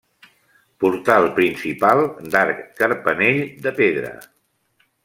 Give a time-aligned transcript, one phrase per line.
[0.83, 2.01] Portal principal
[2.37, 4.17] d'arc carpanell de pedra.